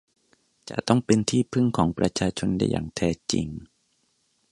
[0.69, 3.47] จะต้องเป็นที่พึ่งของประชาชนได้อย่างแท้จริง